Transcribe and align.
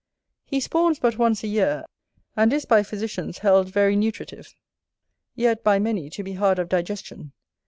He 0.45 0.59
spawns 0.59 0.97
but 0.97 1.19
once 1.19 1.43
a 1.43 1.47
year; 1.47 1.85
and 2.35 2.51
is, 2.51 2.65
by 2.65 2.81
physicians, 2.81 3.37
held 3.37 3.69
very 3.71 3.95
nutritive; 3.95 4.55
yet, 5.35 5.63
by 5.63 5.77
many, 5.77 6.09
to 6.09 6.23
be 6.23 6.33
hard 6.33 6.57
of 6.57 6.69
digestion. 6.69 7.33